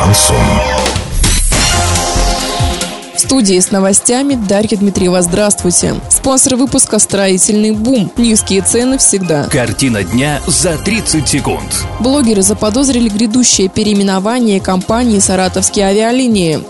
[0.00, 0.36] Шансон.
[3.14, 5.20] В студии с новостями Дарья Дмитриева.
[5.20, 5.94] Здравствуйте.
[6.08, 8.10] Спонсор выпуска «Строительный бум».
[8.16, 9.44] Низкие цены всегда.
[9.44, 11.84] Картина дня за 30 секунд.
[12.00, 16.60] Блогеры заподозрили грядущее переименование компании «Саратовские авиалинии».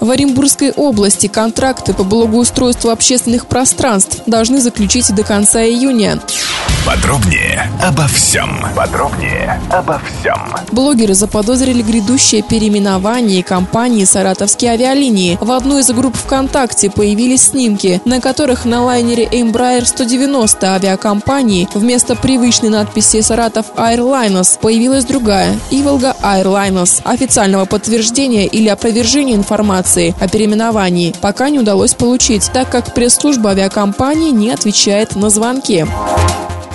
[0.00, 6.18] В Оренбургской области контракты по благоустройству общественных пространств должны заключить до конца июня.
[6.86, 8.50] Подробнее обо всем.
[8.74, 10.36] Подробнее обо всем.
[10.72, 15.38] Блогеры заподозрили грядущее переименование компании «Саратовские авиалинии».
[15.40, 22.16] В одной из групп ВКонтакте появились снимки, на которых на лайнере Embraer 190 авиакомпании вместо
[22.16, 27.02] привычной надписи «Саратов Airlines» появилась другая– «Иволга Airlines».
[27.04, 34.30] Официального подтверждения или опровержения информации о переименовании пока не удалось получить, так как пресс-служба авиакомпании
[34.30, 35.86] не отвечает на звонки.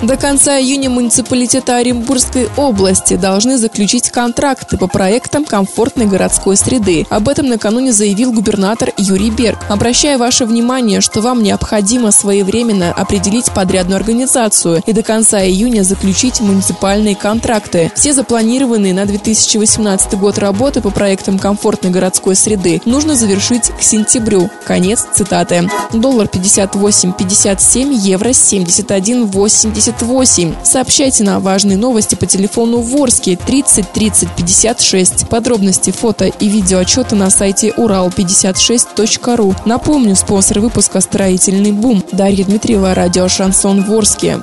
[0.02, 7.06] До конца июня муниципалитеты Оренбургской области должны заключить контракты по проектам комфортной городской среды.
[7.08, 9.58] Об этом накануне заявил губернатор Юрий Берг.
[9.70, 16.42] Обращая ваше внимание, что вам необходимо своевременно определить подрядную организацию и до конца июня заключить
[16.42, 17.90] муниципальные контракты.
[17.94, 24.50] Все запланированные на 2018 год работы по проектам комфортной городской среды нужно завершить к сентябрю.
[24.66, 25.70] Конец цитаты.
[25.94, 30.54] Доллар 58.57, евро 71.80 78.
[30.64, 35.28] Сообщайте нам важные новости по телефону Ворске 30 30 56.
[35.28, 39.54] Подробности фото и видео отчета на сайте урал56.ру.
[39.64, 42.02] Напомню, спонсор выпуска «Строительный бум».
[42.10, 44.40] Дарья Дмитриева, радио «Шансон Ворске».